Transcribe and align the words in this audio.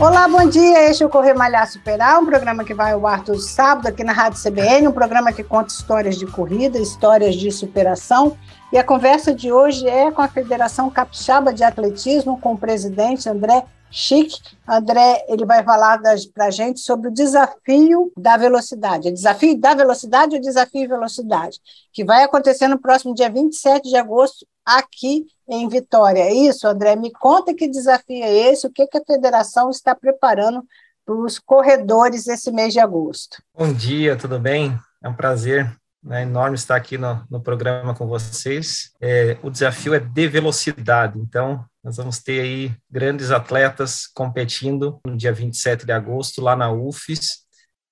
Olá, 0.00 0.26
bom 0.26 0.48
dia. 0.48 0.88
Este 0.88 1.02
é 1.02 1.06
o 1.06 1.10
Correr 1.10 1.34
Malhar 1.34 1.70
Superar, 1.70 2.22
um 2.22 2.24
programa 2.24 2.64
que 2.64 2.72
vai 2.72 2.92
ao 2.92 3.06
ar 3.06 3.22
todo 3.22 3.38
sábado 3.38 3.86
aqui 3.86 4.02
na 4.02 4.14
Rádio 4.14 4.42
CBN, 4.42 4.88
um 4.88 4.92
programa 4.92 5.30
que 5.30 5.44
conta 5.44 5.74
histórias 5.74 6.16
de 6.16 6.26
corrida, 6.26 6.78
histórias 6.78 7.34
de 7.34 7.52
superação. 7.52 8.34
E 8.72 8.78
a 8.78 8.82
conversa 8.82 9.34
de 9.34 9.52
hoje 9.52 9.86
é 9.86 10.10
com 10.10 10.22
a 10.22 10.28
Federação 10.28 10.88
Capixaba 10.88 11.52
de 11.52 11.62
Atletismo, 11.62 12.40
com 12.40 12.54
o 12.54 12.58
presidente 12.58 13.28
André 13.28 13.62
Chique. 13.90 14.40
André, 14.66 15.22
ele 15.28 15.44
vai 15.44 15.62
falar 15.62 16.00
para 16.32 16.46
a 16.46 16.50
gente 16.50 16.80
sobre 16.80 17.08
o 17.10 17.12
desafio 17.12 18.10
da 18.16 18.38
velocidade. 18.38 19.08
É 19.08 19.10
desafio 19.10 19.60
da 19.60 19.74
velocidade 19.74 20.34
ou 20.34 20.40
desafio 20.40 20.88
velocidade? 20.88 21.60
Que 21.92 22.04
vai 22.06 22.22
acontecer 22.22 22.68
no 22.68 22.80
próximo 22.80 23.14
dia 23.14 23.28
27 23.28 23.90
de 23.90 23.96
agosto, 23.98 24.46
aqui 24.64 25.26
em 25.50 25.68
Vitória. 25.68 26.20
É 26.20 26.32
isso, 26.32 26.66
André? 26.66 26.94
Me 26.94 27.10
conta 27.10 27.52
que 27.52 27.68
desafio 27.68 28.22
é 28.22 28.32
esse, 28.50 28.66
o 28.66 28.72
que, 28.72 28.86
que 28.86 28.98
a 28.98 29.04
federação 29.04 29.68
está 29.68 29.94
preparando 29.94 30.64
para 31.04 31.14
os 31.14 31.38
corredores 31.38 32.28
esse 32.28 32.52
mês 32.52 32.72
de 32.72 32.78
agosto. 32.78 33.42
Bom 33.52 33.72
dia, 33.72 34.16
tudo 34.16 34.38
bem? 34.38 34.78
É 35.02 35.08
um 35.08 35.14
prazer 35.14 35.76
né, 36.02 36.22
enorme 36.22 36.54
estar 36.54 36.76
aqui 36.76 36.96
no, 36.96 37.24
no 37.28 37.40
programa 37.40 37.94
com 37.94 38.06
vocês. 38.06 38.92
É, 39.00 39.36
o 39.42 39.50
desafio 39.50 39.92
é 39.92 39.98
de 39.98 40.28
velocidade, 40.28 41.18
então 41.18 41.64
nós 41.82 41.96
vamos 41.96 42.20
ter 42.20 42.40
aí 42.40 42.72
grandes 42.88 43.32
atletas 43.32 44.06
competindo 44.06 45.00
no 45.04 45.16
dia 45.16 45.32
27 45.32 45.84
de 45.84 45.92
agosto 45.92 46.40
lá 46.40 46.54
na 46.54 46.70
UFES. 46.70 47.40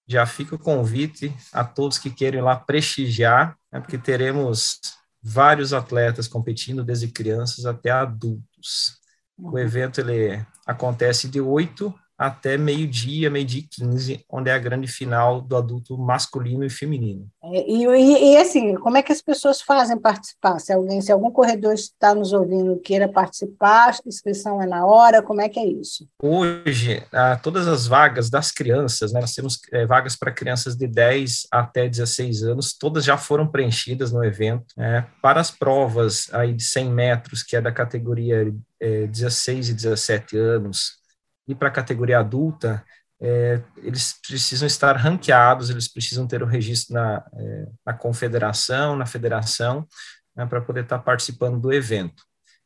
Já 0.06 0.24
fica 0.24 0.54
o 0.54 0.58
convite 0.58 1.34
a 1.52 1.64
todos 1.64 1.98
que 1.98 2.10
querem 2.10 2.40
lá 2.40 2.54
prestigiar, 2.56 3.56
né, 3.72 3.80
porque 3.80 3.98
teremos 3.98 4.78
vários 5.28 5.72
atletas 5.72 6.26
competindo, 6.26 6.82
desde 6.82 7.08
crianças 7.08 7.66
até 7.66 7.90
adultos. 7.90 8.98
O 9.36 9.50
uhum. 9.50 9.58
evento 9.58 10.00
ele 10.00 10.44
acontece 10.66 11.28
de 11.28 11.40
8 11.40 11.94
até 12.18 12.58
meio-dia, 12.58 13.30
meio-dia 13.30 13.60
e 13.60 13.62
15, 13.62 14.24
onde 14.28 14.50
é 14.50 14.52
a 14.52 14.58
grande 14.58 14.88
final 14.88 15.40
do 15.40 15.56
adulto 15.56 15.96
masculino 15.96 16.64
e 16.64 16.70
feminino. 16.70 17.28
É, 17.44 17.70
e, 17.70 17.86
e, 17.86 18.32
e, 18.32 18.36
assim, 18.36 18.74
como 18.74 18.96
é 18.96 19.02
que 19.02 19.12
as 19.12 19.22
pessoas 19.22 19.62
fazem 19.62 19.96
participar? 19.96 20.58
Se 20.58 20.72
alguém, 20.72 21.00
se 21.00 21.12
algum 21.12 21.30
corredor 21.30 21.74
está 21.74 22.14
nos 22.14 22.32
ouvindo 22.32 22.80
queira 22.80 23.08
participar, 23.08 23.90
a 23.90 24.08
inscrição 24.08 24.60
é 24.60 24.66
na 24.66 24.84
hora, 24.84 25.22
como 25.22 25.40
é 25.40 25.48
que 25.48 25.60
é 25.60 25.66
isso? 25.66 26.08
Hoje, 26.20 27.04
todas 27.42 27.68
as 27.68 27.86
vagas 27.86 28.28
das 28.28 28.50
crianças, 28.50 29.12
né, 29.12 29.20
nós 29.20 29.34
temos 29.34 29.60
é, 29.72 29.86
vagas 29.86 30.16
para 30.16 30.32
crianças 30.32 30.74
de 30.74 30.88
10 30.88 31.46
até 31.52 31.88
16 31.88 32.42
anos, 32.42 32.76
todas 32.76 33.04
já 33.04 33.16
foram 33.16 33.46
preenchidas 33.46 34.10
no 34.10 34.24
evento. 34.24 34.66
Né, 34.76 35.06
para 35.22 35.40
as 35.40 35.52
provas 35.52 36.28
aí 36.32 36.52
de 36.52 36.64
100 36.64 36.90
metros, 36.90 37.44
que 37.44 37.54
é 37.54 37.60
da 37.60 37.70
categoria 37.70 38.52
é, 38.80 39.06
16 39.06 39.68
e 39.68 39.74
17 39.74 40.36
anos, 40.36 40.98
e 41.48 41.54
para 41.54 41.68
a 41.68 41.72
categoria 41.72 42.18
adulta, 42.18 42.84
é, 43.20 43.60
eles 43.78 44.14
precisam 44.26 44.66
estar 44.66 44.96
ranqueados, 44.96 45.70
eles 45.70 45.88
precisam 45.88 46.26
ter 46.26 46.42
o 46.42 46.46
registro 46.46 46.94
na, 46.94 47.24
é, 47.34 47.66
na 47.84 47.92
confederação, 47.92 48.94
na 48.94 49.06
federação, 49.06 49.86
né, 50.36 50.46
para 50.46 50.60
poder 50.60 50.84
estar 50.84 50.98
participando 51.00 51.58
do 51.58 51.72
evento. 51.72 52.22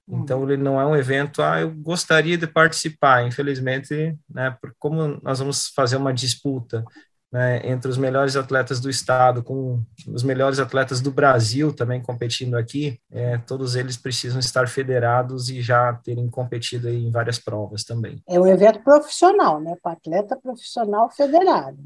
Então, 0.09 0.43
ele 0.43 0.61
não 0.61 0.81
é 0.81 0.85
um 0.85 0.97
evento, 0.97 1.43
ah, 1.43 1.61
eu 1.61 1.71
gostaria 1.71 2.37
de 2.37 2.47
participar, 2.47 3.25
infelizmente, 3.25 4.19
né, 4.29 4.55
como 4.79 5.21
nós 5.23 5.39
vamos 5.39 5.69
fazer 5.69 5.97
uma 5.97 6.13
disputa 6.13 6.85
né, 7.33 7.63
entre 7.65 7.91
os 7.91 7.97
melhores 7.97 8.37
atletas 8.37 8.79
do 8.79 8.91
estado, 8.91 9.43
com 9.43 9.83
os 10.07 10.23
melhores 10.23 10.59
atletas 10.59 11.01
do 11.01 11.11
Brasil 11.11 11.73
também 11.73 12.03
competindo 12.03 12.57
aqui, 12.57 13.01
é, 13.11 13.39
todos 13.39 13.75
eles 13.75 13.97
precisam 13.97 14.39
estar 14.39 14.69
federados 14.69 15.49
e 15.49 15.63
já 15.63 15.95
terem 15.95 16.29
competido 16.29 16.91
em 16.91 17.11
várias 17.11 17.39
provas 17.39 17.85
também. 17.85 18.23
É 18.29 18.39
um 18.39 18.47
evento 18.47 18.81
profissional, 18.85 19.59
né, 19.61 19.75
para 19.83 19.93
atleta 19.93 20.37
profissional 20.37 21.11
federado. 21.11 21.79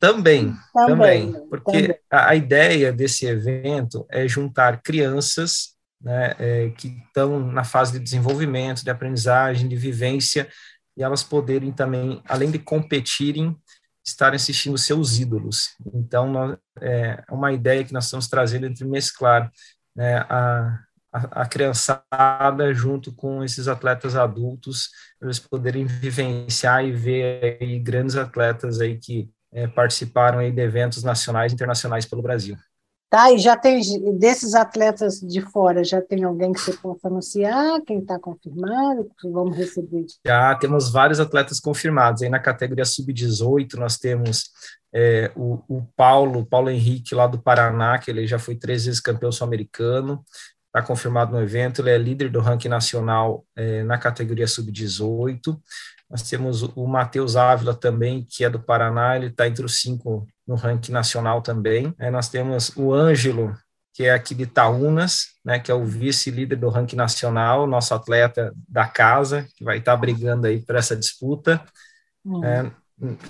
Também, 0.00 0.54
também, 0.72 1.32
também 1.32 1.48
porque 1.48 1.82
também. 1.82 1.98
A, 2.10 2.30
a, 2.30 2.34
ideia 2.34 2.92
desse 2.92 3.26
evento 3.26 4.06
é 4.10 4.26
juntar 4.26 4.80
crianças 4.82 5.74
né, 6.00 6.34
é, 6.38 6.70
que 6.70 6.88
estão 7.06 7.40
na 7.40 7.64
fase 7.64 7.92
de 7.92 7.98
desenvolvimento, 7.98 8.82
de 8.82 8.90
aprendizagem, 8.90 9.68
de 9.68 9.76
vivência, 9.76 10.48
e 10.96 11.02
elas 11.02 11.22
poderem 11.22 11.72
também, 11.72 12.22
além 12.26 12.50
de 12.50 12.58
competirem, 12.58 13.54
estarem 14.06 14.36
assistindo 14.36 14.78
seus 14.78 15.18
ídolos. 15.18 15.70
Então, 15.92 16.56
é 16.80 17.24
uma 17.30 17.52
ideia 17.52 17.84
que 17.84 17.92
nós 17.92 18.04
estamos 18.04 18.28
trazendo 18.28 18.66
entre 18.66 18.84
mesclar 18.84 19.50
né, 19.94 20.18
a, 20.28 20.78
a, 21.12 21.42
a 21.42 21.46
criançada 21.46 22.72
junto 22.72 23.12
com 23.14 23.42
esses 23.42 23.66
atletas 23.66 24.14
adultos, 24.14 24.90
eles 25.20 25.38
poderem 25.38 25.86
vivenciar 25.86 26.84
e 26.84 26.92
ver 26.92 27.58
aí 27.60 27.78
grandes 27.78 28.16
atletas 28.16 28.80
aí 28.80 28.98
que 28.98 29.28
é, 29.52 29.66
participaram 29.66 30.38
aí 30.38 30.52
de 30.52 30.60
eventos 30.60 31.02
nacionais 31.02 31.50
e 31.50 31.54
internacionais 31.54 32.04
pelo 32.06 32.22
Brasil. 32.22 32.56
Tá, 33.08 33.30
e 33.30 33.38
já 33.38 33.56
tem, 33.56 33.80
desses 34.18 34.52
atletas 34.52 35.20
de 35.20 35.40
fora, 35.40 35.84
já 35.84 36.02
tem 36.02 36.24
alguém 36.24 36.52
que 36.52 36.60
você 36.60 36.72
possa 36.72 37.06
anunciar, 37.06 37.80
quem 37.86 38.00
está 38.00 38.18
confirmado, 38.18 39.08
vamos 39.22 39.56
receber? 39.56 40.06
Já 40.26 40.52
temos 40.56 40.90
vários 40.90 41.20
atletas 41.20 41.60
confirmados, 41.60 42.22
aí 42.22 42.28
na 42.28 42.40
categoria 42.40 42.84
sub-18 42.84 43.74
nós 43.74 43.96
temos 43.96 44.50
é, 44.92 45.30
o, 45.36 45.62
o, 45.68 45.86
Paulo, 45.96 46.44
Paulo 46.44 46.68
Henrique 46.68 47.14
lá 47.14 47.28
do 47.28 47.40
Paraná, 47.40 47.96
que 47.96 48.10
ele 48.10 48.26
já 48.26 48.40
foi 48.40 48.56
três 48.56 48.86
vezes 48.86 48.98
campeão 48.98 49.30
sul-americano, 49.30 50.24
está 50.66 50.82
confirmado 50.82 51.30
no 51.30 51.40
evento, 51.40 51.82
ele 51.82 51.90
é 51.90 51.98
líder 51.98 52.28
do 52.28 52.40
ranking 52.40 52.68
nacional 52.68 53.44
é, 53.54 53.84
na 53.84 53.98
categoria 53.98 54.48
sub-18, 54.48 55.56
nós 56.10 56.22
temos 56.22 56.62
o 56.62 56.86
Matheus 56.88 57.36
Ávila 57.36 57.74
também, 57.74 58.26
que 58.28 58.44
é 58.44 58.50
do 58.50 58.60
Paraná, 58.60 59.14
ele 59.14 59.26
está 59.26 59.46
entre 59.46 59.64
os 59.64 59.80
cinco 59.80 60.26
no 60.46 60.54
ranking 60.54 60.92
nacional 60.92 61.42
também. 61.42 61.94
Aí 61.98 62.10
nós 62.10 62.28
temos 62.28 62.70
o 62.76 62.92
Ângelo, 62.92 63.56
que 63.92 64.04
é 64.04 64.12
aqui 64.12 64.34
de 64.34 64.42
Itaúnas, 64.42 65.28
né, 65.44 65.58
que 65.58 65.70
é 65.70 65.74
o 65.74 65.84
vice-líder 65.84 66.56
do 66.56 66.68
ranking 66.68 66.96
nacional, 66.96 67.66
nosso 67.66 67.94
atleta 67.94 68.52
da 68.68 68.86
casa, 68.86 69.46
que 69.56 69.64
vai 69.64 69.78
estar 69.78 69.92
tá 69.92 69.96
brigando 69.96 70.46
aí 70.46 70.60
por 70.60 70.76
essa 70.76 70.94
disputa. 70.94 71.62
Hum. 72.24 72.44
É, 72.44 72.70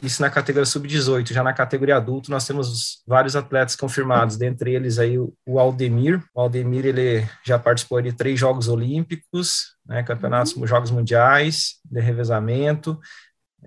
isso 0.03 0.22
na 0.22 0.31
categoria 0.31 0.65
sub-18. 0.65 1.32
Já 1.32 1.43
na 1.43 1.53
categoria 1.53 1.97
adulto, 1.97 2.31
nós 2.31 2.47
temos 2.47 3.03
vários 3.06 3.34
atletas 3.34 3.75
confirmados, 3.75 4.37
dentre 4.37 4.75
eles 4.75 4.98
aí 4.98 5.19
o 5.19 5.59
Aldemir. 5.59 6.22
O 6.34 6.41
Aldemir, 6.41 6.87
ele 6.87 7.28
já 7.44 7.59
participou 7.59 8.00
de 8.00 8.12
três 8.12 8.38
Jogos 8.38 8.69
Olímpicos, 8.69 9.77
né, 9.84 10.03
campeonatos, 10.03 10.54
uhum. 10.54 10.66
Jogos 10.66 10.91
Mundiais 10.91 11.77
de 11.84 12.00
revezamento, 12.00 12.98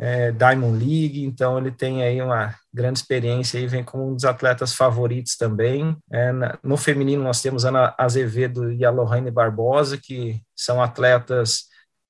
é, 0.01 0.31
Diamond 0.31 0.79
League, 0.79 1.25
então 1.25 1.57
ele 1.57 1.71
tem 1.71 2.01
aí 2.03 2.21
uma 2.21 2.55
grande 2.73 2.99
experiência 2.99 3.59
e 3.59 3.67
vem 3.67 3.83
como 3.83 4.09
um 4.09 4.15
dos 4.15 4.23
atletas 4.23 4.73
favoritos 4.73 5.35
também. 5.35 5.97
É, 6.11 6.31
no 6.63 6.77
feminino 6.77 7.21
nós 7.21 7.41
temos 7.41 7.65
Ana 7.65 7.93
Azevedo 7.97 8.71
e 8.71 8.85
a 8.85 8.89
Lohane 8.89 9.29
Barbosa, 9.29 9.97
que 9.97 10.41
são 10.55 10.81
atletas 10.81 11.65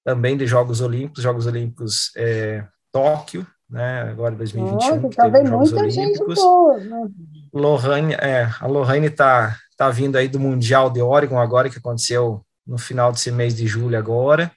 também 0.06 0.38
de 0.38 0.46
Jogos 0.46 0.82
Olímpicos, 0.82 1.24
Jogos 1.24 1.48
Olímpicos 1.48 2.12
é, 2.16 2.64
Tóquio, 2.92 3.46
né, 3.68 4.04
agora 4.04 4.36
2021, 4.36 4.74
Nossa, 4.76 5.10
que 5.10 5.16
teve 5.16 5.46
Jogos 5.46 5.74
Olímpicos. 5.74 6.40
Boa, 6.40 6.78
né? 6.78 7.10
Lohane, 7.52 8.14
é, 8.14 8.50
a 8.60 8.68
Lohane 8.68 9.08
está 9.08 9.56
tá 9.76 9.90
vindo 9.90 10.16
aí 10.16 10.28
do 10.28 10.40
Mundial 10.40 10.92
de 10.92 11.02
Oregon 11.02 11.40
agora, 11.40 11.70
que 11.70 11.80
aconteceu 11.80 12.46
no 12.68 12.78
final 12.78 13.12
desse 13.12 13.32
mês 13.32 13.56
de 13.56 13.66
julho 13.66 13.98
agora. 13.98 14.52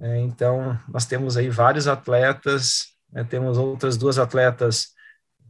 É, 0.00 0.18
então, 0.20 0.78
nós 0.88 1.06
temos 1.06 1.36
aí 1.36 1.50
vários 1.50 1.88
atletas, 1.88 2.86
né, 3.12 3.24
temos 3.24 3.58
outras 3.58 3.96
duas 3.96 4.18
atletas, 4.18 4.88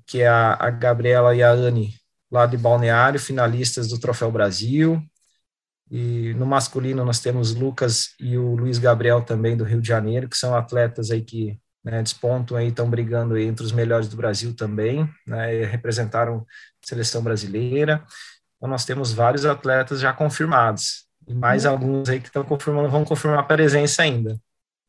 que 0.07 0.23
é 0.23 0.29
a, 0.29 0.55
a 0.55 0.71
Gabriela 0.71 1.35
e 1.35 1.43
a 1.43 1.51
Anne, 1.51 1.95
lá 2.31 2.47
de 2.47 2.57
Balneário, 2.57 3.21
finalistas 3.21 3.89
do 3.89 4.01
Troféu 4.01 4.31
Brasil. 4.31 5.03
E 5.91 6.35
no 6.35 6.47
masculino 6.47 7.05
nós 7.05 7.21
temos 7.21 7.55
Lucas 7.55 8.15
e 8.21 8.37
o 8.37 8.55
Luiz 8.55 8.79
Gabriel 8.79 9.23
também 9.23 9.57
do 9.57 9.65
Rio 9.65 9.81
de 9.81 9.89
Janeiro, 9.89 10.29
que 10.29 10.37
são 10.37 10.55
atletas 10.55 11.11
aí 11.11 11.23
que 11.23 11.59
né, 11.85 12.03
despontam 12.03 12.57
aí, 12.57 12.69
estão 12.69 12.89
brigando 12.89 13.35
aí 13.35 13.45
entre 13.45 13.65
os 13.65 13.73
melhores 13.73 14.09
do 14.09 14.17
Brasil 14.17 14.55
também, 14.55 15.09
né, 15.27 15.65
representaram 15.65 16.39
a 16.85 16.87
seleção 16.87 17.23
brasileira. 17.23 18.05
Então 18.57 18.69
nós 18.69 18.85
temos 18.85 19.13
vários 19.13 19.47
atletas 19.47 20.01
já 20.01 20.13
confirmados 20.13 21.08
e 21.29 21.35
mais 21.35 21.65
uhum. 21.65 21.71
alguns 21.73 22.09
aí 22.09 22.21
que 22.21 22.27
estão 22.27 22.45
confirmando, 22.45 22.89
vão 22.89 23.05
confirmar 23.05 23.41
a 23.41 23.45
presença 23.45 24.03
ainda. 24.03 24.39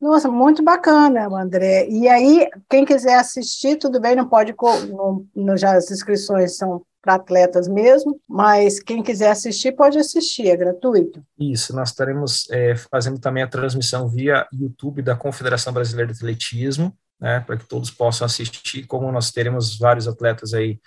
Nossa, 0.00 0.30
muito 0.30 0.62
bacana, 0.62 1.26
André. 1.26 1.86
E 1.88 2.08
aí, 2.08 2.48
quem 2.70 2.86
quiser 2.86 3.18
assistir, 3.18 3.76
tudo 3.76 4.00
bem, 4.00 4.16
não 4.16 4.26
pode, 4.26 4.54
não, 4.88 5.26
não, 5.36 5.56
já 5.56 5.76
as 5.76 5.90
inscrições 5.90 6.56
são 6.56 6.82
para 7.02 7.14
atletas 7.14 7.68
mesmo, 7.68 8.18
mas 8.28 8.80
quem 8.80 9.02
quiser 9.02 9.30
assistir 9.30 9.72
pode 9.72 9.98
assistir, 9.98 10.48
é 10.48 10.56
gratuito. 10.56 11.22
Isso, 11.38 11.74
nós 11.74 11.90
estaremos 11.90 12.48
é, 12.50 12.74
fazendo 12.90 13.18
também 13.18 13.42
a 13.42 13.48
transmissão 13.48 14.08
via 14.08 14.46
YouTube 14.52 15.02
da 15.02 15.14
Confederação 15.14 15.72
Brasileira 15.72 16.12
de 16.12 16.18
Atletismo, 16.18 16.94
né, 17.18 17.40
para 17.40 17.56
que 17.56 17.66
todos 17.66 17.90
possam 17.90 18.24
assistir, 18.24 18.86
como 18.86 19.10
nós 19.12 19.30
teremos 19.30 19.78
vários 19.78 20.08
atletas 20.08 20.54
aí 20.54 20.78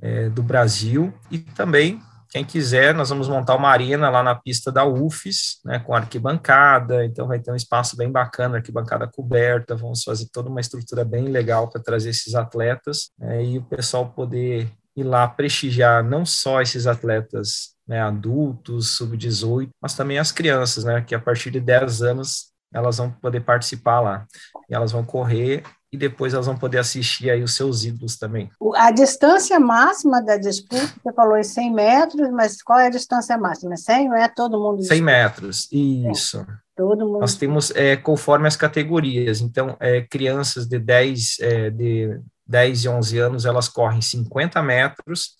é, 0.00 0.28
do 0.28 0.42
Brasil, 0.42 1.12
e 1.30 1.38
também 1.38 2.00
quem 2.36 2.44
quiser, 2.44 2.94
nós 2.94 3.08
vamos 3.08 3.30
montar 3.30 3.56
uma 3.56 3.70
arena 3.70 4.10
lá 4.10 4.22
na 4.22 4.34
pista 4.34 4.70
da 4.70 4.84
UFES, 4.84 5.58
né, 5.64 5.78
com 5.78 5.94
arquibancada, 5.94 7.02
então 7.02 7.26
vai 7.26 7.38
ter 7.38 7.50
um 7.50 7.56
espaço 7.56 7.96
bem 7.96 8.12
bacana, 8.12 8.58
arquibancada 8.58 9.08
coberta, 9.08 9.74
vamos 9.74 10.02
fazer 10.02 10.28
toda 10.30 10.50
uma 10.50 10.60
estrutura 10.60 11.02
bem 11.02 11.28
legal 11.28 11.70
para 11.70 11.82
trazer 11.82 12.10
esses 12.10 12.34
atletas 12.34 13.10
é, 13.22 13.42
e 13.42 13.56
o 13.56 13.62
pessoal 13.62 14.10
poder 14.10 14.70
ir 14.94 15.02
lá 15.02 15.26
prestigiar 15.26 16.04
não 16.04 16.26
só 16.26 16.60
esses 16.60 16.86
atletas 16.86 17.74
né, 17.88 18.02
adultos, 18.02 18.96
sub-18, 18.96 19.70
mas 19.80 19.94
também 19.94 20.18
as 20.18 20.30
crianças, 20.30 20.84
né, 20.84 21.00
que 21.00 21.14
a 21.14 21.18
partir 21.18 21.50
de 21.50 21.60
10 21.60 22.02
anos 22.02 22.52
elas 22.70 22.98
vão 22.98 23.10
poder 23.10 23.40
participar 23.40 24.00
lá. 24.00 24.26
E 24.68 24.74
elas 24.74 24.92
vão 24.92 25.02
correr 25.02 25.62
e 25.96 25.98
depois 25.98 26.34
elas 26.34 26.46
vão 26.46 26.56
poder 26.56 26.78
assistir 26.78 27.30
aí 27.30 27.42
os 27.42 27.56
seus 27.56 27.84
ídolos 27.84 28.16
também. 28.16 28.50
A 28.74 28.90
distância 28.90 29.58
máxima 29.58 30.22
da 30.22 30.36
disputa, 30.36 30.92
você 31.02 31.12
falou 31.12 31.36
em 31.38 31.42
100 31.42 31.72
metros, 31.72 32.30
mas 32.30 32.62
qual 32.62 32.78
é 32.78 32.86
a 32.86 32.90
distância 32.90 33.36
máxima? 33.38 33.76
100 33.76 34.08
não 34.08 34.16
é 34.16 34.28
todo 34.28 34.60
mundo? 34.60 34.82
100 34.82 35.02
metros, 35.02 35.68
isso. 35.72 36.38
É, 36.40 36.46
todo 36.76 37.06
mundo. 37.06 37.20
Nós 37.20 37.34
temos, 37.34 37.70
é, 37.70 37.96
conforme 37.96 38.46
as 38.46 38.56
categorias, 38.56 39.40
então, 39.40 39.76
é, 39.80 40.02
crianças 40.02 40.66
de 40.66 40.78
10, 40.78 41.36
é, 41.40 41.70
de 41.70 42.20
10 42.46 42.84
e 42.84 42.88
11 42.88 43.18
anos, 43.18 43.46
elas 43.46 43.68
correm 43.68 44.02
50 44.02 44.62
metros, 44.62 45.34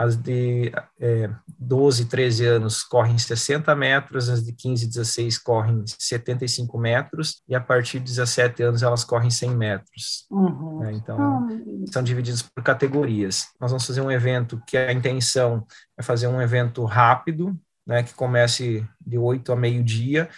as 0.00 0.16
de 0.16 0.72
é, 0.98 1.28
12, 1.58 2.06
13 2.06 2.46
anos 2.46 2.82
correm 2.82 3.18
60 3.18 3.76
metros, 3.76 4.30
as 4.30 4.42
de 4.42 4.50
15 4.50 4.86
e 4.86 4.88
16 4.88 5.36
correm 5.36 5.84
75 5.86 6.78
metros, 6.78 7.42
e 7.46 7.54
a 7.54 7.60
partir 7.60 7.98
de 7.98 8.06
17 8.06 8.62
anos 8.62 8.82
elas 8.82 9.04
correm 9.04 9.28
100 9.28 9.50
metros. 9.50 10.26
Uhum. 10.30 10.78
Né? 10.78 10.92
Então, 10.94 11.18
uhum. 11.18 11.84
são 11.92 12.02
divididos 12.02 12.40
por 12.40 12.64
categorias. 12.64 13.48
Nós 13.60 13.72
vamos 13.72 13.86
fazer 13.86 14.00
um 14.00 14.10
evento 14.10 14.58
que 14.66 14.78
a 14.78 14.90
intenção 14.90 15.66
é 15.98 16.02
fazer 16.02 16.28
um 16.28 16.40
evento 16.40 16.82
rápido, 16.86 17.54
né, 17.86 18.02
que 18.02 18.14
comece 18.14 18.88
de 19.06 19.18
8 19.18 19.52
a 19.52 19.56
meio-dia, 19.56 20.30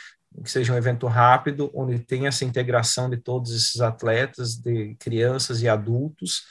que 0.43 0.51
seja 0.51 0.73
um 0.73 0.77
evento 0.77 1.07
rápido, 1.07 1.71
onde 1.73 2.01
tenha 2.01 2.31
essa 2.31 2.45
integração 2.45 3.09
de 3.09 3.17
todos 3.17 3.53
esses 3.55 3.81
atletas, 3.81 4.57
de 4.57 4.97
crianças 4.99 5.63
e 5.63 5.69
adultos, 5.69 6.43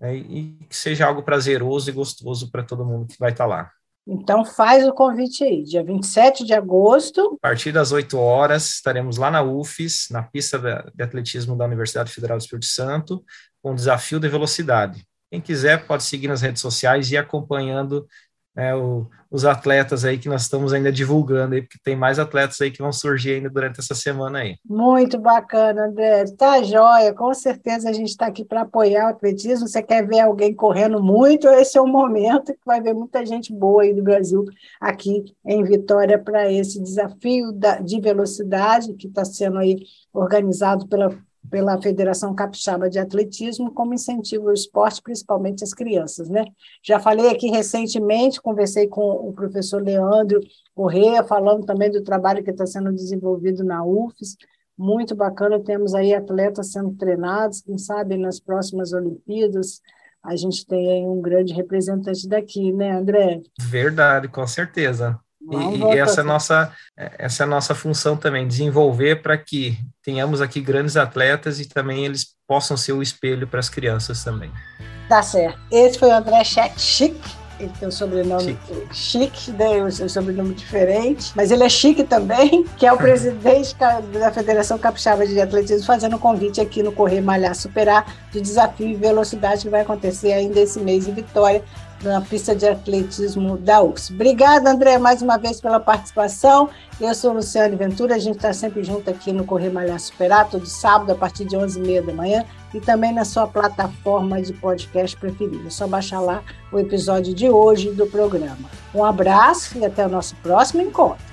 né, 0.00 0.16
e 0.16 0.56
que 0.68 0.76
seja 0.76 1.06
algo 1.06 1.22
prazeroso 1.22 1.90
e 1.90 1.92
gostoso 1.92 2.50
para 2.50 2.62
todo 2.62 2.84
mundo 2.84 3.06
que 3.06 3.18
vai 3.18 3.30
estar 3.30 3.44
tá 3.44 3.48
lá. 3.48 3.70
Então 4.06 4.44
faz 4.44 4.86
o 4.88 4.92
convite 4.92 5.44
aí, 5.44 5.62
dia 5.62 5.84
27 5.84 6.44
de 6.44 6.54
agosto. 6.54 7.38
A 7.42 7.48
partir 7.48 7.70
das 7.70 7.92
8 7.92 8.18
horas, 8.18 8.68
estaremos 8.70 9.18
lá 9.18 9.30
na 9.30 9.42
UFES, 9.42 10.08
na 10.10 10.22
pista 10.22 10.58
de 10.94 11.02
atletismo 11.02 11.56
da 11.56 11.66
Universidade 11.66 12.10
Federal 12.10 12.38
do 12.38 12.40
Espírito 12.40 12.66
Santo, 12.66 13.22
com 13.62 13.72
o 13.72 13.74
desafio 13.74 14.18
de 14.18 14.28
velocidade. 14.28 15.04
Quem 15.30 15.40
quiser 15.40 15.86
pode 15.86 16.02
seguir 16.02 16.26
nas 16.26 16.40
redes 16.40 16.60
sociais 16.60 17.10
e 17.10 17.14
ir 17.14 17.18
acompanhando 17.18 18.08
né, 18.54 18.74
o, 18.74 19.08
os 19.30 19.44
atletas 19.44 20.04
aí 20.04 20.18
que 20.18 20.28
nós 20.28 20.42
estamos 20.42 20.72
ainda 20.72 20.90
divulgando 20.90 21.54
aí, 21.54 21.62
porque 21.62 21.78
tem 21.84 21.94
mais 21.94 22.18
atletas 22.18 22.60
aí 22.60 22.70
que 22.70 22.82
vão 22.82 22.92
surgir 22.92 23.34
ainda 23.34 23.48
durante 23.48 23.78
essa 23.78 23.94
semana 23.94 24.40
aí. 24.40 24.56
Muito 24.68 25.18
bacana, 25.18 25.86
André. 25.86 26.24
Tá 26.36 26.62
joia, 26.62 27.14
com 27.14 27.32
certeza 27.32 27.88
a 27.88 27.92
gente 27.92 28.08
está 28.08 28.26
aqui 28.26 28.44
para 28.44 28.62
apoiar 28.62 29.06
o 29.06 29.10
atletismo. 29.10 29.68
Você 29.68 29.82
quer 29.82 30.06
ver 30.06 30.20
alguém 30.20 30.54
correndo 30.54 31.02
muito, 31.02 31.48
esse 31.48 31.78
é 31.78 31.80
o 31.80 31.86
momento 31.86 32.52
que 32.52 32.66
vai 32.66 32.80
ver 32.80 32.94
muita 32.94 33.24
gente 33.24 33.52
boa 33.52 33.82
aí 33.82 33.94
do 33.94 34.02
Brasil 34.02 34.44
aqui 34.80 35.24
em 35.44 35.62
Vitória 35.62 36.18
para 36.18 36.50
esse 36.50 36.82
desafio 36.82 37.52
da, 37.52 37.78
de 37.78 38.00
velocidade 38.00 38.94
que 38.94 39.06
está 39.06 39.24
sendo 39.24 39.58
aí 39.58 39.76
organizado 40.12 40.88
pela 40.88 41.16
pela 41.48 41.80
Federação 41.80 42.34
Capixaba 42.34 42.90
de 42.90 42.98
Atletismo 42.98 43.72
como 43.72 43.94
incentivo 43.94 44.48
ao 44.48 44.54
esporte, 44.54 45.02
principalmente 45.02 45.64
as 45.64 45.72
crianças, 45.72 46.28
né? 46.28 46.44
Já 46.82 47.00
falei 47.00 47.28
aqui 47.28 47.48
recentemente, 47.50 48.40
conversei 48.40 48.86
com 48.86 49.02
o 49.02 49.32
professor 49.32 49.82
Leandro 49.82 50.40
Correia, 50.74 51.24
falando 51.24 51.64
também 51.64 51.90
do 51.90 52.02
trabalho 52.02 52.44
que 52.44 52.50
está 52.50 52.66
sendo 52.66 52.92
desenvolvido 52.92 53.64
na 53.64 53.84
UFES, 53.84 54.36
muito 54.76 55.14
bacana, 55.14 55.60
temos 55.60 55.94
aí 55.94 56.14
atletas 56.14 56.72
sendo 56.72 56.94
treinados, 56.94 57.60
quem 57.60 57.76
sabe 57.76 58.16
nas 58.16 58.40
próximas 58.40 58.92
Olimpíadas, 58.92 59.80
a 60.22 60.36
gente 60.36 60.66
tem 60.66 60.90
aí 60.90 61.06
um 61.06 61.20
grande 61.20 61.52
representante 61.52 62.28
daqui, 62.28 62.72
né, 62.72 62.92
André? 62.92 63.42
Verdade, 63.60 64.28
com 64.28 64.46
certeza. 64.46 65.18
E, 65.40 65.78
e 65.78 65.98
essa, 65.98 66.20
é 66.20 66.24
nossa, 66.24 66.72
essa 66.96 67.42
é 67.42 67.44
a 67.44 67.48
nossa 67.48 67.74
função 67.74 68.16
também, 68.16 68.46
desenvolver 68.46 69.22
para 69.22 69.38
que 69.38 69.78
tenhamos 70.02 70.40
aqui 70.40 70.60
grandes 70.60 70.96
atletas 70.96 71.58
e 71.60 71.68
também 71.68 72.04
eles 72.04 72.34
possam 72.46 72.76
ser 72.76 72.92
o 72.92 73.02
espelho 73.02 73.46
para 73.46 73.60
as 73.60 73.68
crianças 73.68 74.22
também. 74.22 74.50
Tá 75.08 75.22
certo. 75.22 75.58
Esse 75.72 75.98
foi 75.98 76.08
o 76.08 76.14
André 76.14 76.44
Chic, 76.44 77.16
ele 77.60 77.72
tem 77.78 77.88
um 77.88 77.90
sobrenome 77.90 78.58
chique, 78.90 78.94
chique 78.94 79.52
né? 79.52 79.82
um 79.84 80.08
sobrenome 80.08 80.54
diferente, 80.54 81.32
mas 81.36 81.50
ele 81.50 81.62
é 81.62 81.68
chique 81.68 82.04
também, 82.04 82.64
que 82.78 82.86
é 82.86 82.92
o 82.92 82.96
presidente 82.96 83.76
da 83.76 84.32
Federação 84.32 84.78
Capixaba 84.78 85.26
de 85.26 85.38
Atletismo, 85.40 85.86
fazendo 85.86 86.16
um 86.16 86.18
convite 86.18 86.60
aqui 86.60 86.82
no 86.82 86.90
Correr 86.90 87.20
Malhar 87.20 87.54
Superar, 87.54 88.06
do 88.32 88.40
desafio 88.40 88.88
e 88.88 88.94
velocidade 88.94 89.62
que 89.62 89.68
vai 89.68 89.82
acontecer 89.82 90.32
ainda 90.32 90.58
esse 90.58 90.80
mês 90.80 91.06
em 91.06 91.12
Vitória, 91.12 91.62
na 92.02 92.20
pista 92.20 92.54
de 92.54 92.66
atletismo 92.66 93.56
da 93.58 93.82
UFS. 93.82 94.10
Obrigada, 94.10 94.70
André, 94.70 94.98
mais 94.98 95.22
uma 95.22 95.36
vez 95.36 95.60
pela 95.60 95.78
participação. 95.78 96.68
Eu 97.00 97.14
sou 97.14 97.32
Luciane 97.32 97.76
Ventura, 97.76 98.14
a 98.14 98.18
gente 98.18 98.36
está 98.36 98.52
sempre 98.52 98.82
junto 98.82 99.08
aqui 99.10 99.32
no 99.32 99.44
Correr 99.44 99.70
Malhar 99.70 99.98
Superar, 99.98 100.48
todo 100.48 100.66
sábado, 100.66 101.12
a 101.12 101.14
partir 101.14 101.44
de 101.44 101.56
11h30 101.56 102.06
da 102.06 102.12
manhã, 102.12 102.44
e 102.74 102.80
também 102.80 103.12
na 103.12 103.24
sua 103.24 103.46
plataforma 103.46 104.40
de 104.40 104.52
podcast 104.52 105.16
preferida. 105.16 105.66
É 105.66 105.70
só 105.70 105.86
baixar 105.86 106.20
lá 106.20 106.42
o 106.72 106.78
episódio 106.78 107.34
de 107.34 107.48
hoje 107.48 107.90
do 107.90 108.06
programa. 108.06 108.68
Um 108.94 109.04
abraço 109.04 109.78
e 109.78 109.84
até 109.84 110.06
o 110.06 110.08
nosso 110.08 110.36
próximo 110.36 110.82
encontro. 110.82 111.29